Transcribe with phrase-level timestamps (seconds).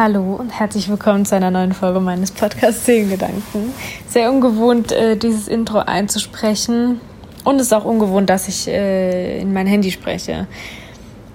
[0.00, 3.74] Hallo und herzlich willkommen zu einer neuen Folge meines Podcasts Seelengedanken.
[4.06, 7.00] Sehr ungewohnt, äh, dieses Intro einzusprechen.
[7.42, 10.46] Und es ist auch ungewohnt, dass ich äh, in mein Handy spreche.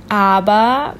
[0.08, 0.94] Aber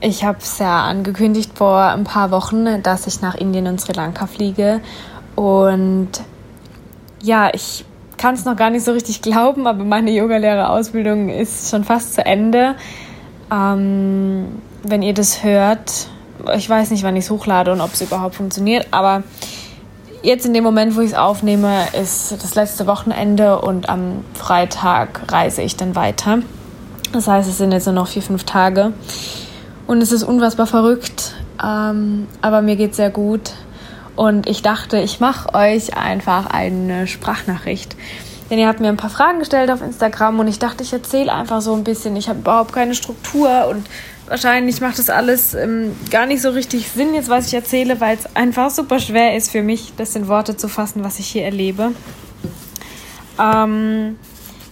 [0.00, 3.92] ich habe es ja angekündigt vor ein paar Wochen, dass ich nach Indien und Sri
[3.92, 4.80] Lanka fliege.
[5.36, 6.10] Und
[7.22, 7.84] ja, ich
[8.16, 12.26] kann es noch gar nicht so richtig glauben, aber meine Yogalehrerausbildung ist schon fast zu
[12.26, 12.74] Ende.
[13.48, 16.08] Ähm, wenn ihr das hört,
[16.54, 19.22] ich weiß nicht, wann ich es hochlade und ob es überhaupt funktioniert, aber
[20.22, 25.32] jetzt in dem Moment, wo ich es aufnehme, ist das letzte Wochenende und am Freitag
[25.32, 26.40] reise ich dann weiter.
[27.12, 28.92] Das heißt, es sind jetzt nur noch vier, fünf Tage.
[29.86, 31.34] Und es ist unfassbar verrückt,
[31.64, 33.52] ähm, aber mir geht sehr gut.
[34.16, 37.96] Und ich dachte, ich mache euch einfach eine Sprachnachricht.
[38.50, 41.32] Denn ihr habt mir ein paar Fragen gestellt auf Instagram und ich dachte, ich erzähle
[41.32, 42.16] einfach so ein bisschen.
[42.16, 43.86] Ich habe überhaupt keine Struktur und
[44.28, 48.16] wahrscheinlich macht das alles ähm, gar nicht so richtig Sinn, jetzt was ich erzähle, weil
[48.16, 51.44] es einfach super schwer ist für mich, das in Worte zu fassen, was ich hier
[51.44, 51.92] erlebe.
[53.38, 54.18] Ähm,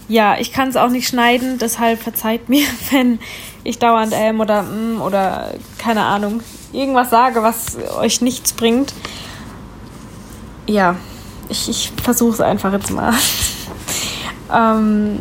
[0.08, 3.18] ja, ich kann es auch nicht schneiden, deshalb verzeiht mir, wenn
[3.64, 6.40] ich dauernd ähm oder mm oder keine Ahnung
[6.72, 8.92] irgendwas sage, was euch nichts bringt.
[10.66, 10.96] Ja,
[11.48, 13.12] ich, ich versuche es einfach jetzt mal.
[14.52, 15.18] ähm,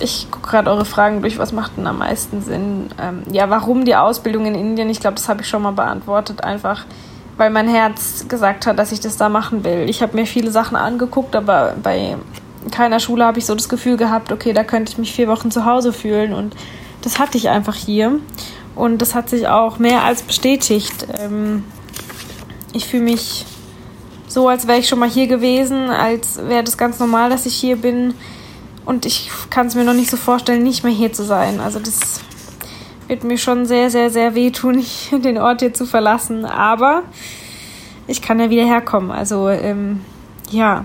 [0.00, 2.90] ich gucke gerade eure Fragen durch, was macht denn am meisten Sinn?
[3.00, 4.90] Ähm, ja, warum die Ausbildung in Indien?
[4.90, 6.42] Ich glaube, das habe ich schon mal beantwortet.
[6.42, 6.84] Einfach,
[7.36, 9.88] weil mein Herz gesagt hat, dass ich das da machen will.
[9.88, 12.16] Ich habe mir viele Sachen angeguckt, aber bei
[12.70, 15.50] keiner Schule habe ich so das Gefühl gehabt, okay, da könnte ich mich vier Wochen
[15.50, 16.32] zu Hause fühlen.
[16.32, 16.54] Und
[17.02, 18.18] das hatte ich einfach hier.
[18.74, 21.06] Und das hat sich auch mehr als bestätigt.
[21.18, 21.64] Ähm,
[22.72, 23.46] ich fühle mich
[24.28, 27.54] so, als wäre ich schon mal hier gewesen, als wäre das ganz normal, dass ich
[27.54, 28.14] hier bin.
[28.84, 31.60] Und ich kann es mir noch nicht so vorstellen, nicht mehr hier zu sein.
[31.60, 32.20] Also das
[33.08, 36.44] wird mir schon sehr, sehr, sehr wehtun, den Ort hier zu verlassen.
[36.44, 37.02] Aber
[38.06, 39.10] ich kann ja wieder herkommen.
[39.10, 40.00] Also ähm,
[40.50, 40.84] ja.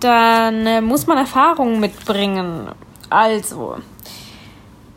[0.00, 2.68] Dann äh, muss man Erfahrungen mitbringen.
[3.08, 3.76] Also,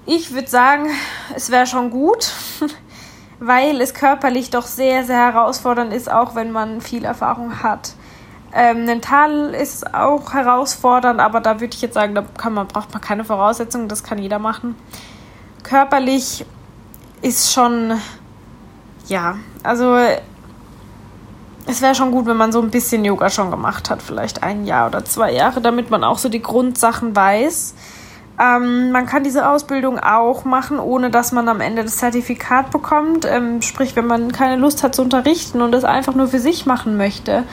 [0.05, 0.87] ich würde sagen,
[1.35, 2.31] es wäre schon gut,
[3.39, 7.93] weil es körperlich doch sehr, sehr herausfordernd ist, auch wenn man viel Erfahrung hat.
[8.53, 12.93] Ähm, mental ist auch herausfordernd, aber da würde ich jetzt sagen, da kann man, braucht
[12.93, 14.75] man keine Voraussetzungen, das kann jeder machen.
[15.63, 16.45] Körperlich
[17.21, 17.93] ist schon,
[19.07, 19.97] ja, also
[21.65, 24.65] es wäre schon gut, wenn man so ein bisschen Yoga schon gemacht hat, vielleicht ein
[24.65, 27.75] Jahr oder zwei Jahre, damit man auch so die Grundsachen weiß.
[28.39, 33.25] Ähm, man kann diese Ausbildung auch machen, ohne dass man am Ende das Zertifikat bekommt.
[33.25, 36.65] Ähm, sprich, wenn man keine Lust hat zu unterrichten und es einfach nur für sich
[36.65, 37.43] machen möchte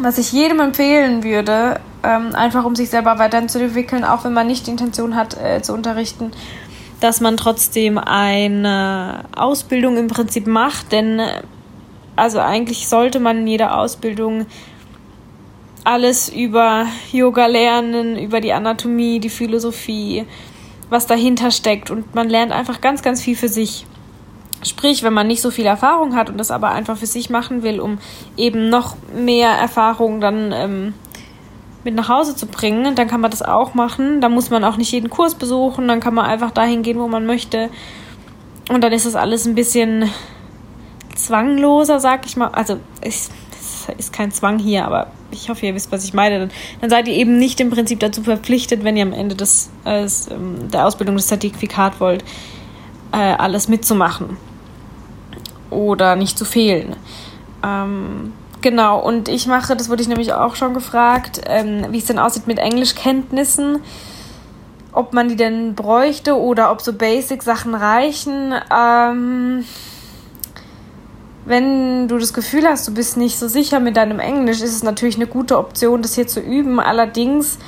[0.00, 4.66] was ich jedem empfehlen würde, ähm, einfach um sich selber weiterzuentwickeln, auch wenn man nicht
[4.66, 6.32] die Intention hat äh, zu unterrichten,
[7.00, 11.42] dass man trotzdem eine Ausbildung im Prinzip macht, denn äh,
[12.16, 14.46] also eigentlich sollte man in jeder Ausbildung
[15.84, 20.26] alles über Yoga lernen, über die Anatomie, die Philosophie,
[20.90, 23.86] was dahinter steckt und man lernt einfach ganz, ganz viel für sich.
[24.64, 27.62] Sprich, wenn man nicht so viel Erfahrung hat und das aber einfach für sich machen
[27.62, 27.98] will, um
[28.36, 30.94] eben noch mehr Erfahrung dann ähm,
[31.84, 34.20] mit nach Hause zu bringen, dann kann man das auch machen.
[34.20, 37.06] Da muss man auch nicht jeden Kurs besuchen, dann kann man einfach dahin gehen, wo
[37.06, 37.70] man möchte.
[38.68, 40.10] Und dann ist das alles ein bisschen
[41.14, 42.48] zwangloser, sag ich mal.
[42.48, 43.30] Also es
[43.96, 46.40] ist kein Zwang hier, aber ich hoffe, ihr wisst, was ich meine.
[46.40, 49.70] Dann, dann seid ihr eben nicht im Prinzip dazu verpflichtet, wenn ihr am Ende des,
[49.84, 50.04] äh,
[50.72, 52.24] der Ausbildung das Zertifikat wollt,
[53.12, 54.36] äh, alles mitzumachen
[55.70, 56.96] oder nicht zu fehlen.
[57.64, 62.06] Ähm, genau, und ich mache, das wurde ich nämlich auch schon gefragt, ähm, wie es
[62.06, 63.78] denn aussieht mit Englischkenntnissen,
[64.92, 68.54] ob man die denn bräuchte oder ob so Basic-Sachen reichen.
[68.74, 69.64] Ähm,
[71.44, 74.82] wenn du das Gefühl hast, du bist nicht so sicher mit deinem Englisch, ist es
[74.82, 76.78] natürlich eine gute Option, das hier zu üben.
[76.78, 77.58] Allerdings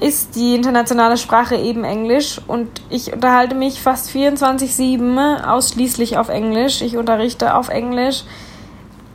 [0.00, 6.80] ist die internationale Sprache eben Englisch und ich unterhalte mich fast 24-7 ausschließlich auf Englisch.
[6.80, 8.24] Ich unterrichte auf Englisch.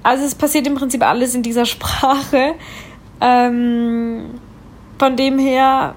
[0.03, 2.53] Also es passiert im Prinzip alles in dieser Sprache.
[3.19, 4.39] Ähm,
[4.99, 5.95] von dem her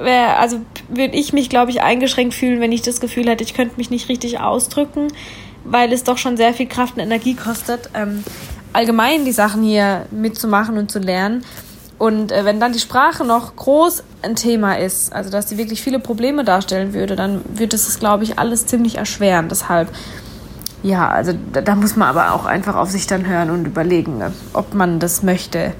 [0.00, 3.52] wär, also würde ich mich, glaube ich, eingeschränkt fühlen, wenn ich das Gefühl hätte, ich
[3.52, 5.08] könnte mich nicht richtig ausdrücken,
[5.64, 8.24] weil es doch schon sehr viel Kraft und Energie kostet, ähm,
[8.72, 11.44] allgemein die Sachen hier mitzumachen und zu lernen.
[12.02, 15.82] Und äh, wenn dann die Sprache noch groß ein Thema ist, also dass sie wirklich
[15.82, 19.48] viele Probleme darstellen würde, dann wird es, glaube ich, alles ziemlich erschweren.
[19.48, 19.88] Deshalb,
[20.82, 24.18] ja, also da, da, muss man aber auch einfach auf sich dann hören und überlegen,
[24.18, 25.74] ne, ob man das möchte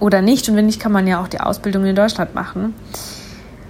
[0.00, 0.48] oder nicht.
[0.48, 2.74] Und wenn nicht, kann man ja auch die Ausbildung in Deutschland machen.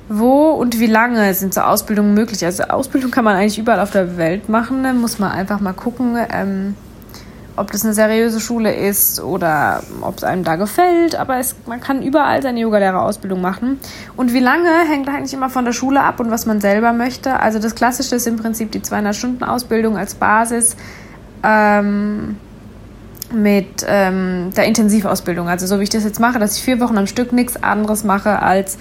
[0.08, 2.46] Wo und wie lange sind so Ausbildungen möglich?
[2.46, 4.84] Also Ausbildung kann man eigentlich überall auf der Welt machen.
[4.84, 6.76] Da muss man einfach mal gucken, ähm,
[7.58, 11.16] ob das eine seriöse Schule ist oder ob es einem da gefällt.
[11.16, 13.78] Aber es, man kann überall seine Yogalehrerausbildung machen.
[14.16, 17.40] Und wie lange hängt eigentlich immer von der Schule ab und was man selber möchte.
[17.40, 20.76] Also das Klassische ist im Prinzip die 200-Stunden-Ausbildung als Basis.
[21.42, 22.36] Ähm,
[23.32, 25.48] mit ähm, der Intensivausbildung.
[25.48, 28.04] Also so wie ich das jetzt mache, dass ich vier Wochen am Stück nichts anderes
[28.04, 28.78] mache, als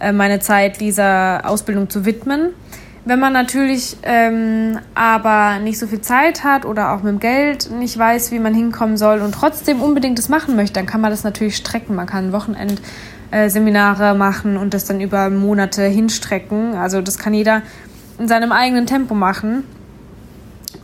[0.00, 2.50] äh, meine Zeit dieser Ausbildung zu widmen.
[3.04, 7.70] Wenn man natürlich ähm, aber nicht so viel Zeit hat oder auch mit dem Geld
[7.70, 11.10] nicht weiß, wie man hinkommen soll und trotzdem unbedingt das machen möchte, dann kann man
[11.10, 11.94] das natürlich strecken.
[11.94, 16.74] Man kann Wochenendseminare äh, machen und das dann über Monate hinstrecken.
[16.74, 17.62] Also das kann jeder
[18.18, 19.64] in seinem eigenen Tempo machen.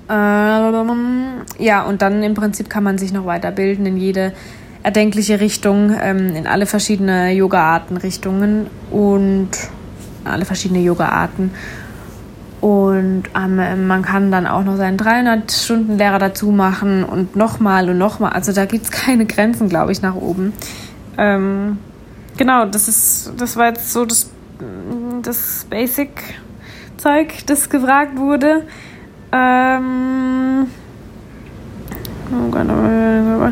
[0.09, 4.33] Ähm, ja, und dann im Prinzip kann man sich noch weiterbilden in jede
[4.83, 9.51] erdenkliche Richtung, ähm, in alle verschiedene Yoga-Arten, Richtungen und
[10.25, 11.51] alle verschiedene Yoga-Arten.
[12.67, 18.33] Und ähm, man kann dann auch noch seinen 300-Stunden-Lehrer dazu machen und nochmal und nochmal.
[18.33, 20.53] Also da gibt es keine Grenzen, glaube ich, nach oben.
[21.17, 21.79] Ähm,
[22.37, 24.33] genau, das ist, das war jetzt so das,
[25.23, 28.65] das Basic-Zeug, das gefragt wurde.
[29.31, 30.67] Ähm,
[32.33, 33.51] oh.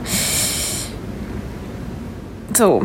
[2.52, 2.82] So,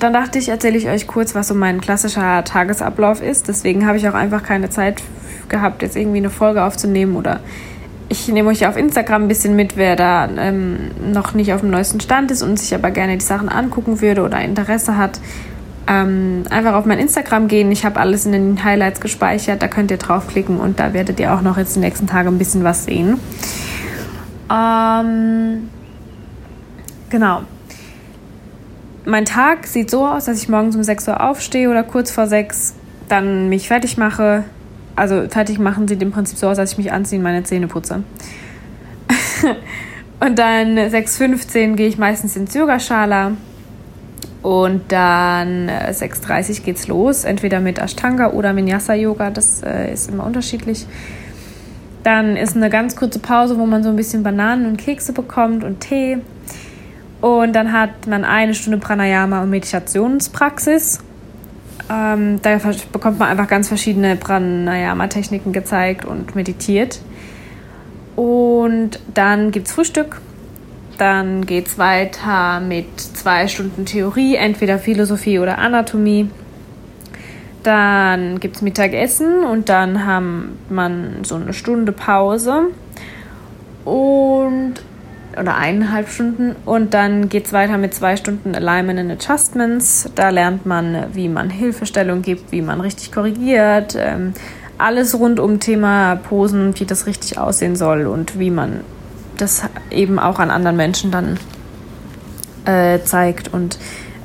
[0.00, 3.48] dann dachte ich, erzähle ich euch kurz, was so mein klassischer Tagesablauf ist.
[3.48, 5.02] Deswegen habe ich auch einfach keine Zeit
[5.48, 7.40] gehabt, jetzt irgendwie eine Folge aufzunehmen oder
[8.08, 11.70] ich nehme euch auf Instagram ein bisschen mit, wer da ähm, noch nicht auf dem
[11.70, 15.18] neuesten Stand ist und sich aber gerne die Sachen angucken würde oder Interesse hat.
[15.86, 17.70] Ähm, einfach auf mein Instagram gehen.
[17.72, 19.62] Ich habe alles in den Highlights gespeichert.
[19.62, 22.38] Da könnt ihr draufklicken und da werdet ihr auch noch jetzt die nächsten Tage ein
[22.38, 23.18] bisschen was sehen.
[24.50, 25.68] Ähm,
[27.10, 27.40] genau
[29.06, 32.26] mein Tag sieht so aus, dass ich morgens um 6 Uhr aufstehe oder kurz vor
[32.26, 32.74] 6,
[33.08, 34.44] dann mich fertig mache.
[34.96, 37.66] Also fertig machen sieht im Prinzip so aus, dass ich mich anziehe und meine Zähne
[37.66, 38.04] putze.
[40.20, 43.32] und dann 6.15 Uhr gehe ich meistens ins Yogaschala.
[44.42, 50.10] Und dann 6.30 Uhr geht's los, entweder mit Ashtanga oder Vinyasa Yoga, das äh, ist
[50.10, 50.86] immer unterschiedlich.
[52.02, 55.64] Dann ist eine ganz kurze Pause, wo man so ein bisschen Bananen und Kekse bekommt
[55.64, 56.18] und Tee.
[57.22, 60.98] Und dann hat man eine Stunde Pranayama und Meditationspraxis.
[61.90, 62.58] Ähm, da
[62.92, 67.00] bekommt man einfach ganz verschiedene Pranayama-Techniken gezeigt und meditiert.
[68.16, 70.20] Und dann gibt es Frühstück.
[70.98, 76.30] Dann geht es weiter mit zwei Stunden Theorie, entweder Philosophie oder Anatomie.
[77.64, 80.22] Dann gibt es Mittagessen und dann hat
[80.68, 82.68] man so eine Stunde Pause.
[83.84, 84.74] Und
[85.40, 90.08] oder eineinhalb Stunden und dann geht es weiter mit zwei Stunden Alignment and Adjustments.
[90.14, 94.32] Da lernt man, wie man Hilfestellung gibt, wie man richtig korrigiert, ähm,
[94.78, 98.80] alles rund um Thema Posen, wie das richtig aussehen soll und wie man
[99.36, 101.38] das eben auch an anderen Menschen dann
[102.64, 103.78] äh, zeigt und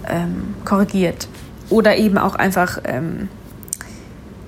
[0.08, 1.28] ähm, korrigiert.
[1.70, 3.30] Oder eben auch einfach ähm,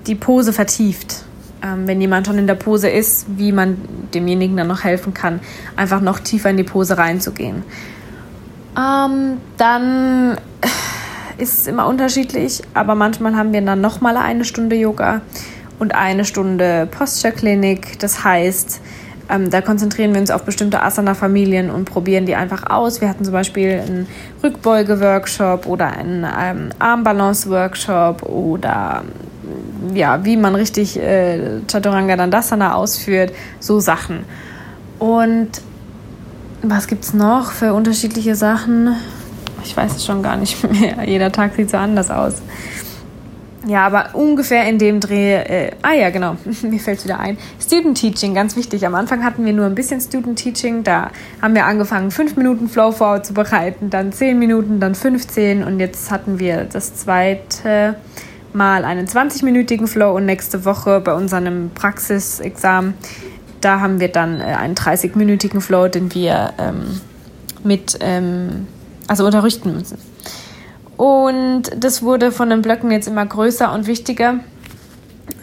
[0.06, 1.24] die Pose vertieft
[1.62, 3.76] ähm, wenn jemand schon in der Pose ist, wie man
[4.14, 5.40] demjenigen dann noch helfen kann,
[5.76, 7.62] einfach noch tiefer in die Pose reinzugehen.
[8.76, 10.38] Ähm, dann
[11.38, 15.20] ist es immer unterschiedlich, aber manchmal haben wir dann nochmal eine Stunde Yoga
[15.78, 17.98] und eine Stunde Posture-Klinik.
[17.98, 18.80] Das heißt,
[19.28, 23.00] ähm, da konzentrieren wir uns auf bestimmte Asana-Familien und probieren die einfach aus.
[23.00, 24.06] Wir hatten zum Beispiel einen
[24.42, 29.02] Rückbeuge-Workshop oder einen ähm, Armbalance-Workshop oder
[29.94, 34.24] ja, wie man richtig äh, Chaturanga Dandasana ausführt, so Sachen.
[34.98, 35.50] Und
[36.62, 38.94] was gibt es noch für unterschiedliche Sachen?
[39.64, 41.04] Ich weiß es schon gar nicht mehr.
[41.04, 42.34] Jeder Tag sieht so anders aus.
[43.66, 45.34] Ja, aber ungefähr in dem Dreh.
[45.34, 47.36] Äh, ah ja, genau, mir fällt es wieder ein.
[47.60, 48.84] Student Teaching, ganz wichtig.
[48.86, 50.82] Am Anfang hatten wir nur ein bisschen Student Teaching.
[50.82, 51.10] Da
[51.40, 56.38] haben wir angefangen, fünf Minuten Flow vorzubereiten, dann zehn Minuten, dann 15 und jetzt hatten
[56.40, 57.96] wir das zweite
[58.54, 62.94] mal einen 20-minütigen Flow und nächste Woche bei unserem Praxisexamen,
[63.60, 67.00] da haben wir dann äh, einen 30-minütigen Flow, den wir ähm,
[67.64, 68.66] mit, ähm,
[69.06, 69.98] also unterrichten müssen.
[70.96, 74.40] Und das wurde von den Blöcken jetzt immer größer und wichtiger.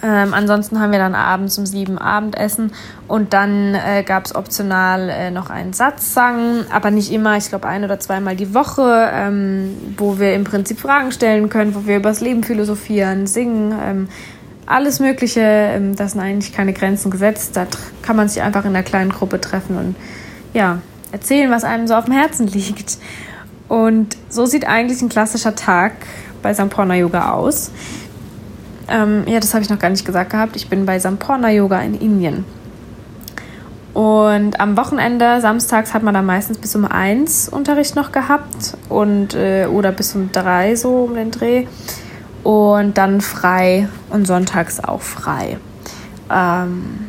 [0.01, 2.71] Ähm, ansonsten haben wir dann abends um sieben Abendessen
[3.07, 7.67] und dann äh, gab es optional äh, noch einen Satzsang, aber nicht immer, ich glaube
[7.67, 11.97] ein oder zweimal die Woche, ähm, wo wir im Prinzip Fragen stellen können, wo wir
[11.97, 14.07] über das Leben philosophieren, singen, ähm,
[14.69, 15.41] alles Mögliche.
[15.41, 17.57] Ähm, das sind eigentlich keine Grenzen gesetzt.
[17.57, 17.67] Da
[18.01, 19.95] kann man sich einfach in einer kleinen Gruppe treffen und
[20.53, 20.79] ja,
[21.11, 22.97] erzählen, was einem so auf dem Herzen liegt.
[23.67, 25.93] Und so sieht eigentlich ein klassischer Tag
[26.41, 27.71] bei Sampurna Yoga aus.
[28.89, 31.79] Ähm, ja, das habe ich noch gar nicht gesagt gehabt, ich bin bei Sampurna Yoga
[31.81, 32.45] in Indien.
[33.93, 39.33] Und am Wochenende, samstags, hat man dann meistens bis um eins Unterricht noch gehabt und
[39.33, 41.65] äh, oder bis um drei so um den Dreh.
[42.43, 45.57] Und dann frei und sonntags auch frei.
[46.31, 47.07] Ähm,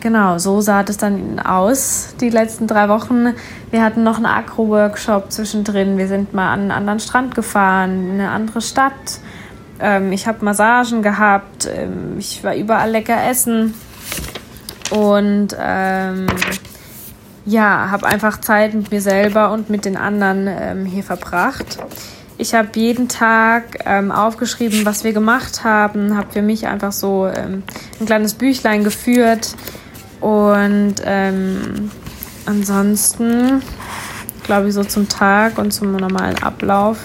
[0.00, 3.34] genau, so sah das dann aus, die letzten drei Wochen.
[3.70, 5.98] Wir hatten noch einen Agro-Workshop zwischendrin.
[5.98, 9.20] Wir sind mal an einen anderen Strand gefahren, in eine andere Stadt.
[9.80, 11.66] Ähm, ich habe Massagen gehabt.
[11.66, 13.74] Ähm, ich war überall lecker essen.
[14.90, 16.26] Und ähm,
[17.44, 21.78] ja, habe einfach Zeit mit mir selber und mit den anderen ähm, hier verbracht.
[22.38, 27.26] Ich habe jeden Tag ähm, aufgeschrieben, was wir gemacht haben, habe für mich einfach so
[27.26, 27.62] ähm,
[27.98, 29.54] ein kleines Büchlein geführt
[30.20, 31.90] und ähm,
[32.44, 33.62] ansonsten,
[34.44, 36.98] glaube ich, so zum Tag und zum normalen Ablauf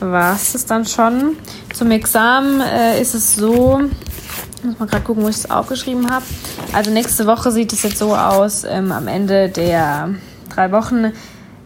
[0.00, 1.36] war es dann schon.
[1.76, 3.82] Zum Examen äh, ist es so,
[4.62, 6.24] muss mal gerade gucken, wo ich es aufgeschrieben habe.
[6.72, 10.14] Also nächste Woche sieht es jetzt so aus, ähm, am Ende der
[10.54, 11.12] drei Wochen,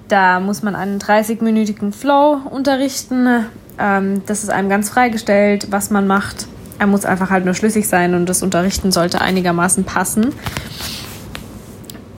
[0.08, 3.46] da muss man einen 30-minütigen Flow unterrichten.
[3.78, 6.48] Ähm, das ist einem ganz freigestellt, was man macht.
[6.80, 10.34] Er muss einfach halt nur schlüssig sein und das Unterrichten sollte einigermaßen passen.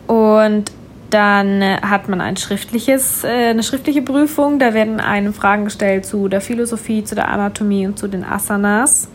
[0.07, 0.73] Und
[1.13, 4.59] dann hat man ein schriftliches, äh, eine schriftliche Prüfung.
[4.59, 9.09] Da werden einem Fragen gestellt zu der Philosophie, zu der Anatomie und zu den Asanas.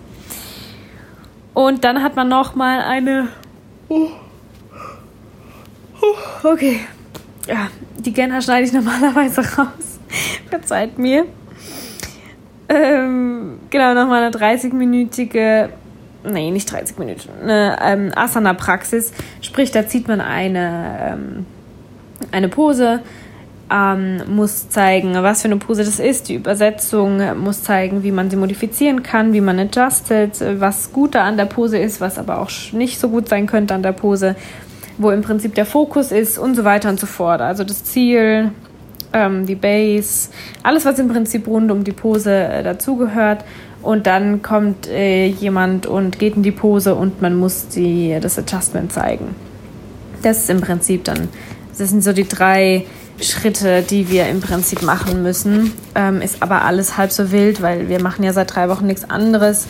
[1.54, 3.30] Und dann hat man noch mal eine.
[3.90, 4.10] Oh,
[6.44, 6.82] okay.
[7.48, 10.00] Ja, die Genner schneide ich normalerweise raus.
[10.50, 11.26] Verzeiht mir.
[12.70, 15.70] Ähm, genau, nochmal eine 30-minütige,
[16.26, 19.14] nee, nicht 30 Minuten, eine ähm, Asana-Praxis.
[19.42, 21.46] Sprich, da zieht man eine, ähm,
[22.32, 23.02] eine Pose,
[23.72, 26.30] ähm, muss zeigen, was für eine Pose das ist.
[26.30, 31.38] Die Übersetzung muss zeigen, wie man sie modifizieren kann, wie man adjustet, was guter an
[31.38, 34.36] der Pose ist, was aber auch nicht so gut sein könnte an der Pose,
[34.98, 37.42] wo im Prinzip der Fokus ist und so weiter und so fort.
[37.42, 38.52] Also das Ziel,
[39.14, 40.30] ähm, die Base,
[40.64, 43.44] alles, was im Prinzip rund um die Pose äh, dazugehört.
[43.84, 48.38] Und dann kommt äh, jemand und geht in die Pose und man muss die, das
[48.38, 49.36] Adjustment zeigen.
[50.24, 51.30] Das ist im Prinzip dann,
[51.78, 52.86] das sind so die drei
[53.20, 55.74] Schritte, die wir im Prinzip machen müssen.
[55.96, 59.10] Ähm, ist aber alles halb so wild, weil wir machen ja seit drei Wochen nichts
[59.10, 59.68] anderes.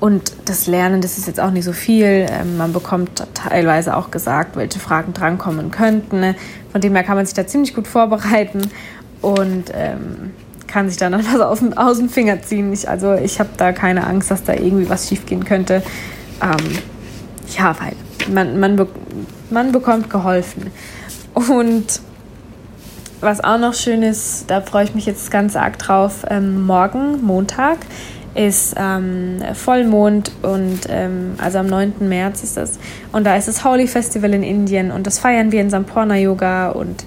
[0.00, 2.26] Und das Lernen, das ist jetzt auch nicht so viel.
[2.28, 6.34] Ähm, man bekommt teilweise auch gesagt, welche Fragen drankommen könnten.
[6.72, 8.62] Von dem her kann man sich da ziemlich gut vorbereiten
[9.20, 10.32] und ähm,
[10.66, 12.72] kann sich dann was aus, aus dem Finger ziehen.
[12.72, 15.82] Ich, also ich habe da keine Angst, dass da irgendwie was schiefgehen könnte.
[16.42, 16.78] Ähm,
[17.56, 17.92] ja, weil
[18.32, 18.86] man, man,
[19.50, 20.70] man bekommt geholfen.
[21.34, 22.00] Und
[23.20, 27.22] was auch noch schön ist, da freue ich mich jetzt ganz arg drauf, ähm, morgen,
[27.22, 27.78] Montag,
[28.34, 31.94] ist ähm, Vollmond und ähm, also am 9.
[32.00, 32.78] März ist das.
[33.12, 36.70] Und da ist das Holi Festival in Indien und das feiern wir in Sampurna Yoga
[36.70, 37.04] und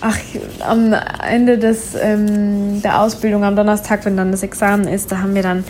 [0.00, 0.18] ach,
[0.66, 0.94] am
[1.28, 5.42] Ende des, ähm, der Ausbildung am Donnerstag, wenn dann das Examen ist, da haben wir
[5.42, 5.64] dann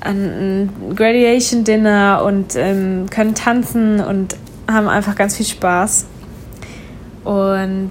[0.00, 4.36] ein Graduation Dinner und ähm, können tanzen und
[4.70, 6.06] haben einfach ganz viel Spaß.
[7.24, 7.90] Und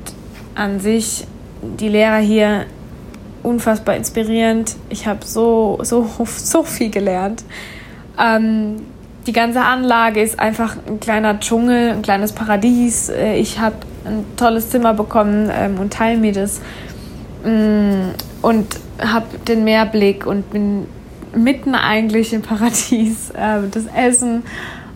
[0.56, 1.26] an sich
[1.62, 2.66] die Lehrer hier
[3.44, 4.76] unfassbar inspirierend.
[4.90, 7.44] Ich habe so, so, so viel gelernt.
[8.20, 8.78] Ähm,
[9.26, 13.10] die ganze Anlage ist einfach ein kleiner Dschungel, ein kleines Paradies.
[13.10, 16.62] Äh, ich habe ein tolles Zimmer bekommen ähm, und teile mir das.
[17.44, 18.68] Mm, und
[19.00, 20.88] habe den Meerblick und bin
[21.36, 23.32] mitten eigentlich im Paradies.
[23.32, 24.44] Äh, das Essen,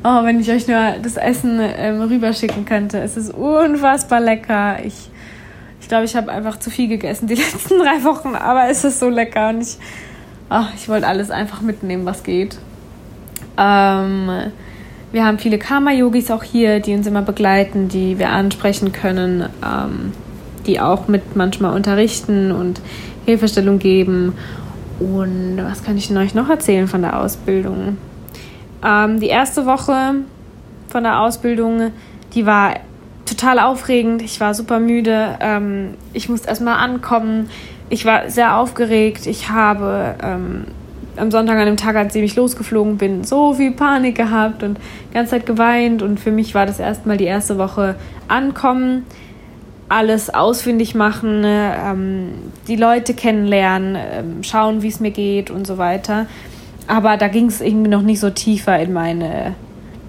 [0.04, 3.00] oh, wenn ich euch nur das Essen ähm, rüberschicken könnte.
[3.00, 4.78] Es ist unfassbar lecker.
[4.84, 5.12] Ich
[5.92, 9.10] glaube, ich habe einfach zu viel gegessen die letzten drei Wochen, aber es ist so
[9.10, 9.78] lecker und ich,
[10.48, 12.58] ach, ich wollte alles einfach mitnehmen, was geht.
[13.58, 14.30] Ähm,
[15.12, 20.14] wir haben viele Karma-Yogis auch hier, die uns immer begleiten, die wir ansprechen können, ähm,
[20.66, 22.80] die auch mit manchmal unterrichten und
[23.26, 24.32] Hilfestellung geben.
[25.02, 27.98] Und was kann ich denn euch noch erzählen von der Ausbildung?
[28.84, 30.16] Ähm, die erste Woche
[30.90, 31.92] von der Ausbildung,
[32.34, 32.76] die war
[33.26, 34.22] total aufregend.
[34.22, 35.38] Ich war super müde.
[35.40, 37.50] Ähm, ich musste erstmal ankommen.
[37.90, 39.26] Ich war sehr aufgeregt.
[39.28, 40.66] Ich habe ähm,
[41.18, 44.78] am Sonntag an dem Tag, als ich losgeflogen bin, so viel Panik gehabt und
[45.10, 46.02] die ganze Zeit geweint.
[46.02, 47.96] Und für mich war das erstmal die erste Woche
[48.28, 49.06] ankommen,
[49.90, 52.30] alles ausfindig machen, ähm,
[52.68, 56.28] die Leute kennenlernen, ähm, schauen, wie es mir geht und so weiter.
[56.88, 59.56] Aber da ging es irgendwie noch nicht so tiefer in meine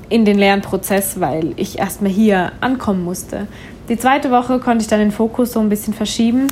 [0.08, 3.46] in den Lernprozess, weil ich erstmal hier ankommen musste.
[3.88, 6.48] Die zweite Woche konnte ich dann den Fokus so ein bisschen verschieben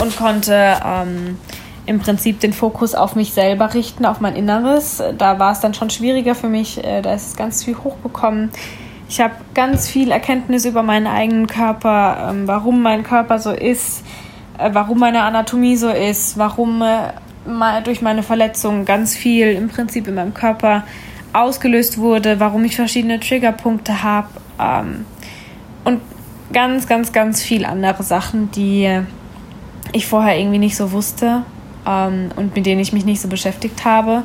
[0.00, 1.36] und konnte ähm,
[1.86, 5.02] im Prinzip den Fokus auf mich selber richten, auf mein Inneres.
[5.18, 6.82] Da war es dann schon schwieriger für mich.
[6.84, 8.50] Äh, da ist ganz viel hochgekommen.
[9.08, 14.04] Ich habe ganz viel Erkenntnis über meinen eigenen Körper, ähm, warum mein Körper so ist,
[14.58, 16.84] äh, warum meine Anatomie so ist, warum
[17.46, 20.84] äh, durch meine Verletzung ganz viel im Prinzip in meinem Körper
[21.32, 24.28] ausgelöst wurde, warum ich verschiedene Triggerpunkte habe
[24.58, 25.04] ähm,
[25.84, 26.00] und
[26.52, 29.00] ganz, ganz, ganz viel andere Sachen, die
[29.92, 31.42] ich vorher irgendwie nicht so wusste
[31.86, 34.24] ähm, und mit denen ich mich nicht so beschäftigt habe.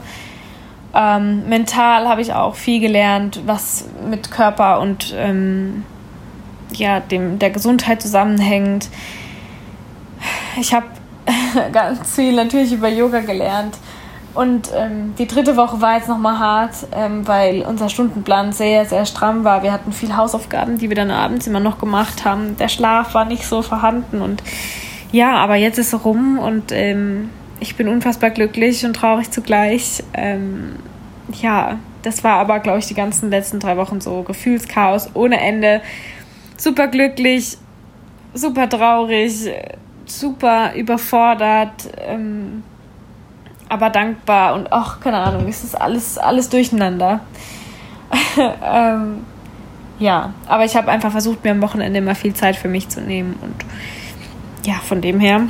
[0.94, 5.84] Ähm, mental habe ich auch viel gelernt, was mit Körper und ähm,
[6.74, 8.90] ja, dem, der Gesundheit zusammenhängt.
[10.60, 10.86] Ich habe
[11.72, 13.76] ganz viel natürlich über Yoga gelernt.
[14.34, 19.06] Und ähm, die dritte Woche war jetzt nochmal hart, ähm, weil unser Stundenplan sehr, sehr
[19.06, 19.64] stramm war.
[19.64, 22.58] Wir hatten viel Hausaufgaben, die wir dann abends immer noch gemacht haben.
[22.58, 24.44] Der Schlaf war nicht so vorhanden und
[25.14, 27.30] ja, aber jetzt ist es rum und ähm,
[27.62, 30.04] ich bin unfassbar glücklich und traurig zugleich.
[30.14, 30.76] Ähm,
[31.42, 35.82] ja, das war aber, glaube ich, die ganzen letzten drei Wochen so Gefühlschaos ohne Ende.
[36.58, 37.58] Super glücklich,
[38.34, 39.50] super traurig,
[40.12, 42.64] super überfordert, ähm,
[43.70, 47.22] aber dankbar und ach, keine Ahnung, es ist alles, alles durcheinander.
[48.64, 49.26] ähm,
[50.00, 53.02] ja, aber ich habe einfach versucht, mir am Wochenende immer viel Zeit für mich zu
[53.02, 53.56] nehmen und
[54.66, 55.42] ja, von dem her.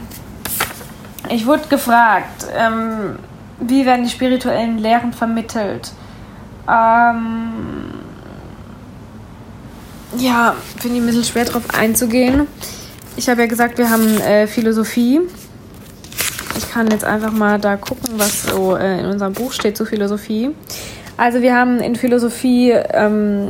[1.29, 3.17] Ich wurde gefragt, ähm,
[3.59, 5.91] wie werden die spirituellen Lehren vermittelt?
[6.69, 7.93] Ähm,
[10.17, 12.47] ja, finde ich ein bisschen schwer darauf einzugehen.
[13.17, 15.21] Ich habe ja gesagt, wir haben äh, Philosophie.
[16.57, 19.85] Ich kann jetzt einfach mal da gucken, was so äh, in unserem Buch steht zu
[19.85, 20.51] Philosophie.
[21.15, 23.47] Also wir haben in Philosophie ähm,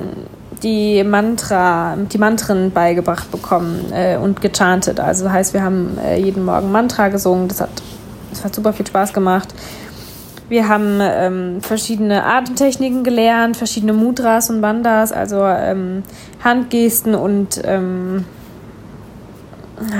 [0.61, 4.99] die Mantra, die Mantren beigebracht bekommen äh, und gechantet.
[4.99, 7.47] Also das heißt, wir haben äh, jeden Morgen Mantra gesungen.
[7.47, 7.69] Das hat,
[8.29, 9.49] das hat super viel Spaß gemacht.
[10.47, 16.03] Wir haben ähm, verschiedene Atemtechniken gelernt, verschiedene Mudras und Bandas, also ähm,
[16.43, 18.25] Handgesten und ähm,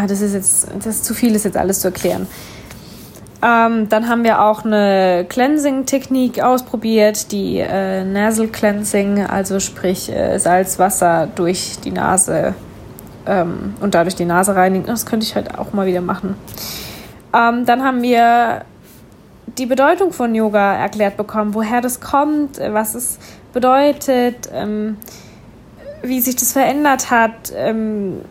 [0.07, 2.27] das ist jetzt das ist zu viel, ist jetzt alles zu erklären.
[3.45, 10.39] Ähm, dann haben wir auch eine Cleansing-Technik ausprobiert, die äh, Nasal Cleansing, also sprich äh,
[10.39, 12.55] Salzwasser durch die Nase
[13.27, 14.85] ähm, und dadurch die Nase reinigen.
[14.85, 16.35] Das könnte ich heute auch mal wieder machen.
[17.35, 18.63] Ähm, dann haben wir
[19.59, 23.19] die Bedeutung von Yoga erklärt bekommen, woher das kommt, was es
[23.53, 24.97] bedeutet, ähm,
[26.01, 28.21] wie sich das verändert hat ähm,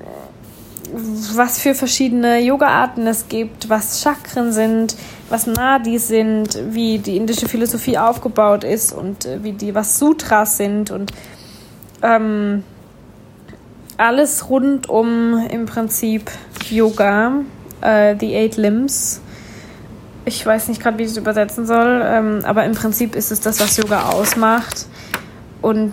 [0.95, 4.97] was für verschiedene Yoga-Arten es gibt, was Chakren sind,
[5.29, 10.57] was Nadis sind, wie die indische Philosophie aufgebaut ist und äh, wie die, was Sutras
[10.57, 11.13] sind und
[12.03, 12.63] ähm,
[13.97, 16.31] alles rund um im Prinzip
[16.71, 17.41] Yoga,
[17.81, 19.21] äh, The Eight Limbs.
[20.25, 23.41] Ich weiß nicht gerade, wie ich es übersetzen soll, ähm, aber im Prinzip ist es
[23.41, 24.87] das, was Yoga ausmacht.
[25.61, 25.93] Und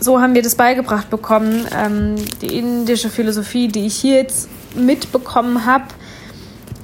[0.00, 1.66] so haben wir das beigebracht bekommen.
[1.76, 5.84] Ähm, die indische Philosophie, die ich hier jetzt mitbekommen habe,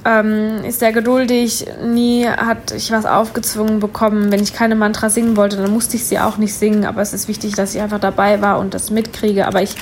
[0.05, 1.65] ähm, ist sehr geduldig.
[1.83, 4.31] Nie hat ich was aufgezwungen bekommen.
[4.31, 6.85] Wenn ich keine Mantra singen wollte, dann musste ich sie auch nicht singen.
[6.85, 9.47] Aber es ist wichtig, dass ich einfach dabei war und das mitkriege.
[9.47, 9.75] Aber ich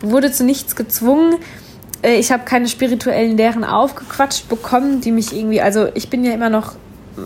[0.00, 1.36] wurde zu nichts gezwungen.
[2.02, 6.32] Äh, ich habe keine spirituellen Lehren aufgequatscht bekommen, die mich irgendwie, also ich bin ja
[6.32, 6.74] immer noch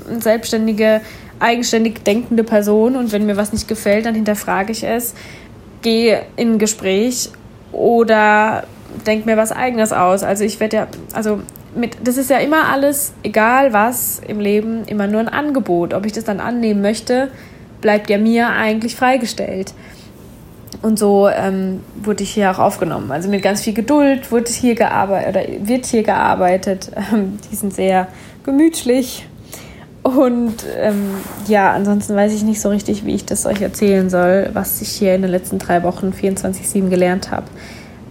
[0.08, 1.00] eine selbstständige,
[1.38, 5.14] eigenständig denkende Person und wenn mir was nicht gefällt, dann hinterfrage ich es
[5.82, 7.30] gehe in ein Gespräch
[7.72, 8.64] oder
[9.06, 10.22] denke mir was eigenes aus.
[10.22, 11.40] Also ich werde ja, also
[11.74, 15.94] mit, das ist ja immer alles, egal was im Leben, immer nur ein Angebot.
[15.94, 17.30] Ob ich das dann annehmen möchte,
[17.80, 19.74] bleibt ja mir eigentlich freigestellt.
[20.82, 23.10] Und so ähm, wurde ich hier auch aufgenommen.
[23.10, 26.90] Also mit ganz viel Geduld wurde hier gearbeitet oder wird hier gearbeitet.
[27.12, 28.08] Ähm, die sind sehr
[28.44, 29.26] gemütlich
[30.06, 31.10] und ähm,
[31.48, 34.90] ja, ansonsten weiß ich nicht so richtig, wie ich das euch erzählen soll, was ich
[34.90, 37.46] hier in den letzten drei Wochen 24-7 gelernt habe.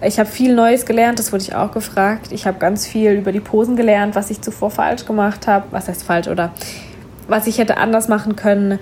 [0.01, 2.31] Ich habe viel Neues gelernt, das wurde ich auch gefragt.
[2.31, 5.67] Ich habe ganz viel über die Posen gelernt, was ich zuvor falsch gemacht habe.
[5.71, 6.51] Was heißt falsch oder
[7.29, 8.77] was ich hätte anders machen können.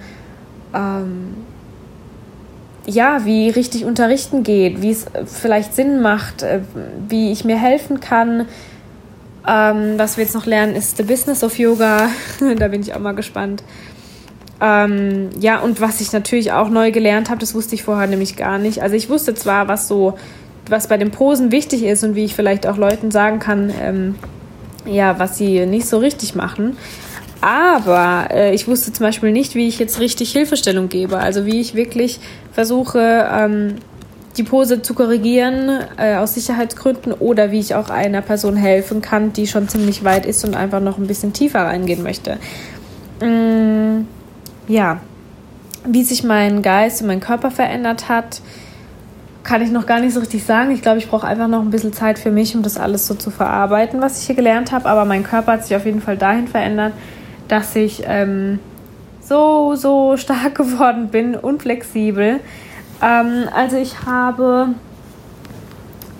[0.74, 1.36] Ähm,
[2.86, 6.62] ja, wie richtig unterrichten geht, wie es vielleicht Sinn macht, äh,
[7.08, 8.48] wie ich mir helfen kann,
[9.48, 12.10] ähm, was wir jetzt noch lernen, ist The Business of Yoga.
[12.58, 13.64] da bin ich auch mal gespannt.
[14.62, 18.38] Ähm, ja, und was ich natürlich auch neu gelernt habe, das wusste ich vorher nämlich
[18.38, 18.82] gar nicht.
[18.82, 20.18] Also ich wusste zwar, was so,
[20.70, 24.16] was bei den Posen wichtig ist und wie ich vielleicht auch Leuten sagen kann, ähm,
[24.86, 26.78] ja, was sie nicht so richtig machen.
[27.42, 31.18] Aber äh, ich wusste zum Beispiel nicht, wie ich jetzt richtig Hilfestellung gebe.
[31.18, 32.22] Also wie ich wirklich
[32.54, 33.76] versuche, ähm,
[34.38, 39.34] die Pose zu korrigieren äh, aus Sicherheitsgründen oder wie ich auch einer Person helfen kann,
[39.34, 42.38] die schon ziemlich weit ist und einfach noch ein bisschen tiefer reingehen möchte.
[43.22, 44.06] Mm,
[44.68, 45.00] ja,
[45.86, 48.42] wie sich mein Geist und mein Körper verändert hat,
[49.44, 50.72] kann ich noch gar nicht so richtig sagen.
[50.72, 53.14] Ich glaube, ich brauche einfach noch ein bisschen Zeit für mich, um das alles so
[53.14, 54.88] zu verarbeiten, was ich hier gelernt habe.
[54.88, 56.94] Aber mein Körper hat sich auf jeden Fall dahin verändert,
[57.50, 58.60] dass ich ähm,
[59.22, 62.40] so, so stark geworden bin und flexibel.
[63.04, 64.70] Ähm, also ich habe,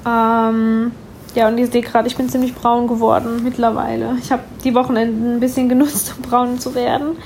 [0.06, 0.92] ähm,
[1.34, 4.18] ja, und ich sehe gerade, ich bin ziemlich braun geworden mittlerweile.
[4.22, 7.18] Ich habe die Wochenenden ein bisschen genutzt, um braun zu werden.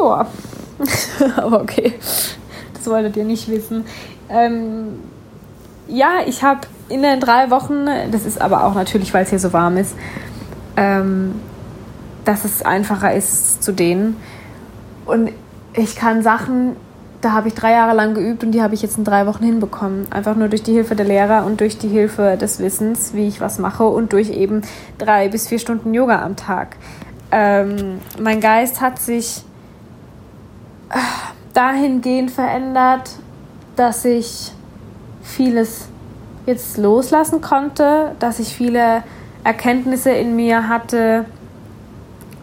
[0.00, 0.26] Ja,
[1.36, 1.94] aber okay,
[2.74, 3.84] das wolltet ihr nicht wissen.
[4.28, 4.98] Ähm,
[5.88, 9.38] ja, ich habe in den drei Wochen, das ist aber auch natürlich, weil es hier
[9.38, 9.94] so warm ist,
[10.76, 11.40] ähm,
[12.24, 14.16] dass es einfacher ist zu dehnen.
[15.06, 15.30] Und
[15.74, 16.76] ich kann Sachen,
[17.24, 19.44] da habe ich drei Jahre lang geübt und die habe ich jetzt in drei Wochen
[19.44, 20.06] hinbekommen.
[20.12, 23.40] Einfach nur durch die Hilfe der Lehrer und durch die Hilfe des Wissens, wie ich
[23.40, 24.60] was mache und durch eben
[24.98, 26.76] drei bis vier Stunden Yoga am Tag.
[27.30, 29.42] Ähm, mein Geist hat sich
[30.90, 30.98] äh,
[31.54, 33.12] dahingehend verändert,
[33.74, 34.52] dass ich
[35.22, 35.88] vieles
[36.44, 39.02] jetzt loslassen konnte, dass ich viele
[39.44, 41.24] Erkenntnisse in mir hatte,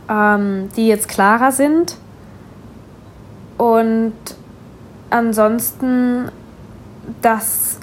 [0.09, 1.97] ähm, die jetzt klarer sind.
[3.59, 4.15] Und
[5.11, 6.31] ansonsten,
[7.21, 7.77] dass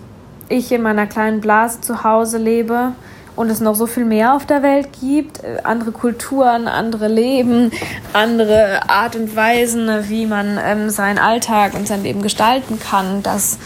[0.48, 2.92] ich in meiner kleinen Blase zu Hause lebe
[3.36, 7.70] und es noch so viel mehr auf der Welt gibt, äh, andere Kulturen, andere Leben,
[8.12, 13.58] andere Art und Weisen, wie man ähm, seinen Alltag und sein Leben gestalten kann, dass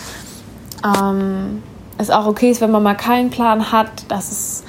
[0.85, 1.62] ähm,
[1.96, 4.64] es auch okay ist, wenn man mal keinen Plan hat, dass es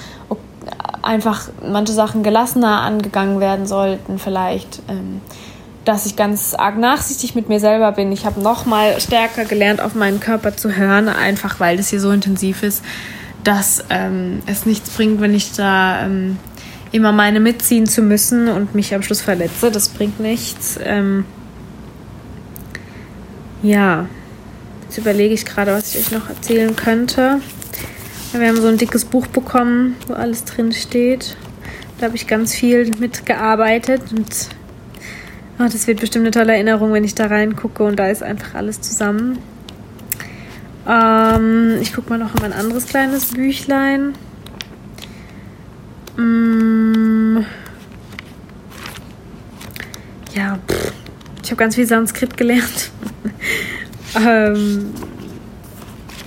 [1.02, 4.82] einfach manche Sachen gelassener angegangen werden sollten, vielleicht.
[4.88, 5.22] Ähm,
[5.86, 8.12] dass ich ganz arg nachsichtig mit mir selber bin.
[8.12, 12.00] Ich habe noch mal stärker gelernt, auf meinen Körper zu hören, einfach weil das hier
[12.00, 12.84] so intensiv ist
[13.44, 16.38] dass ähm, es nichts bringt, wenn ich da ähm,
[16.92, 19.72] immer meine mitziehen zu müssen und mich am Schluss verletze.
[19.72, 20.80] Das bringt nichts.
[20.84, 21.26] Ähm,
[23.62, 24.08] ja,
[24.84, 27.40] jetzt überlege ich gerade, was ich euch noch erzählen könnte.
[28.32, 31.36] Wir haben so ein dickes Buch bekommen, wo alles drin steht.
[32.00, 34.50] Da habe ich ganz viel mitgearbeitet und
[35.60, 38.56] oh, das wird bestimmt eine tolle Erinnerung, wenn ich da reingucke und da ist einfach
[38.56, 39.40] alles zusammen.
[40.88, 44.14] Ähm, ich gucke mal noch in mein anderes kleines Büchlein.
[46.18, 47.40] Mm.
[50.34, 50.94] Ja, pff.
[51.44, 52.92] ich habe ganz viel Sanskrit gelernt.
[54.16, 54.94] ähm,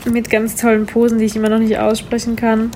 [0.04, 2.70] mit ganz tollen Posen, die ich immer noch nicht aussprechen kann.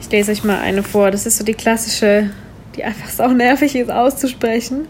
[0.00, 1.10] Ich lese euch mal eine vor.
[1.10, 2.30] Das ist so die klassische,
[2.76, 4.86] die einfach so nervig ist auszusprechen.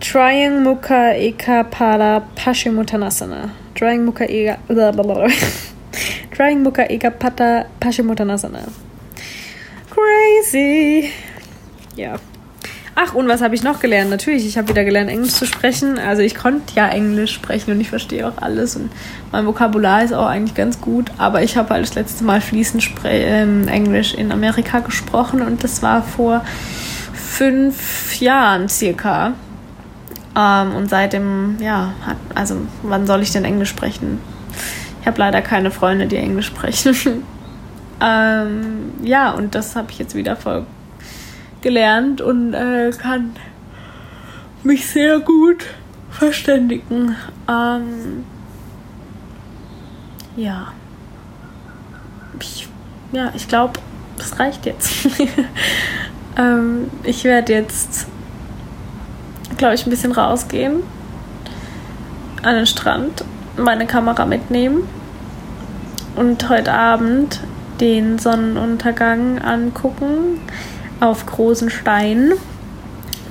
[0.00, 3.50] Trying Mukha Eka Pala Paschimottanasana.
[3.74, 4.58] Trying Mukha Eka.
[6.36, 8.64] Trying Mukha Eka Pata Paschimottanasana.
[9.90, 11.10] Crazy.
[11.94, 12.18] Ja.
[12.94, 14.10] Ach, und was habe ich noch gelernt?
[14.10, 15.98] Natürlich, ich habe wieder gelernt, Englisch zu sprechen.
[15.98, 18.76] Also ich konnte ja Englisch sprechen und ich verstehe auch alles.
[18.76, 18.90] Und
[19.30, 21.10] mein Vokabular ist auch eigentlich ganz gut.
[21.16, 25.82] Aber ich habe halt das letzte Mal fließend ähm, Englisch in Amerika gesprochen und das
[25.82, 26.44] war vor
[27.14, 29.32] fünf Jahren circa.
[30.36, 34.20] Ähm, und seitdem, ja, hat, also wann soll ich denn Englisch sprechen?
[35.00, 36.94] Ich habe leider keine Freunde, die Englisch sprechen.
[38.02, 40.66] ähm, ja, und das habe ich jetzt wieder voll
[41.62, 43.34] gelernt und äh, kann
[44.62, 45.64] mich sehr gut
[46.10, 47.16] verständigen.
[47.48, 48.24] Ähm,
[50.36, 50.72] ja.
[52.40, 52.68] Ich,
[53.12, 53.80] ja, ich glaube,
[54.16, 55.08] das reicht jetzt.
[56.36, 58.06] ähm, ich werde jetzt
[59.62, 60.82] glaube ich, ein bisschen rausgehen,
[62.42, 63.24] an den Strand,
[63.56, 64.88] meine Kamera mitnehmen
[66.16, 67.38] und heute Abend
[67.80, 70.40] den Sonnenuntergang angucken
[71.02, 72.34] auf großen Steinen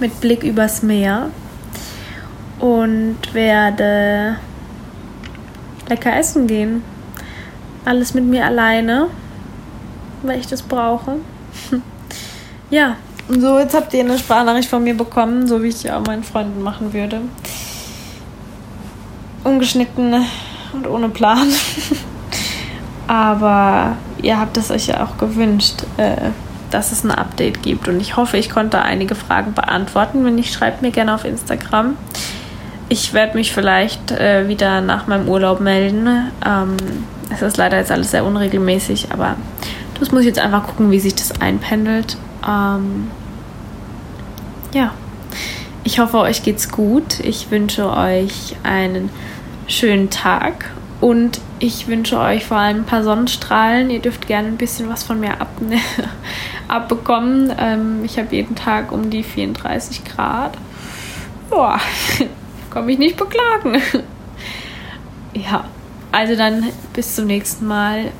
[0.01, 1.29] mit Blick übers Meer
[2.59, 4.35] und werde
[5.87, 6.83] lecker essen gehen.
[7.85, 9.07] Alles mit mir alleine,
[10.21, 11.15] weil ich das brauche.
[12.69, 12.97] ja,
[13.29, 16.25] so, jetzt habt ihr eine Sprachnachricht von mir bekommen, so wie ich die auch meinen
[16.25, 17.21] Freunden machen würde.
[19.45, 20.25] Ungeschnitten
[20.73, 21.47] und ohne Plan.
[23.07, 26.31] Aber ihr habt es euch ja auch gewünscht, äh,
[26.73, 27.87] dass es ein Update gibt.
[27.87, 30.25] Und ich hoffe, ich konnte einige Fragen beantworten.
[30.25, 31.97] Wenn nicht, schreibt mir gerne auf Instagram.
[32.89, 36.31] Ich werde mich vielleicht äh, wieder nach meinem Urlaub melden.
[36.45, 36.77] Ähm,
[37.33, 39.35] es ist leider jetzt alles sehr unregelmäßig, aber
[39.99, 42.17] das muss ich jetzt einfach gucken, wie sich das einpendelt.
[42.45, 43.09] Ähm,
[44.73, 44.91] ja,
[45.83, 47.19] ich hoffe, euch geht's gut.
[47.21, 49.09] Ich wünsche euch einen
[49.67, 50.71] schönen Tag
[51.01, 53.89] und ich wünsche euch vor allem ein paar Sonnenstrahlen.
[53.89, 55.49] Ihr dürft gerne ein bisschen was von mir ab
[56.67, 57.51] abbekommen.
[57.57, 60.57] Ähm, ich habe jeden Tag um die 34 Grad.
[61.49, 61.79] Boah,
[62.69, 63.81] kann mich nicht beklagen.
[65.33, 65.65] ja,
[66.11, 68.11] also dann bis zum nächsten Mal.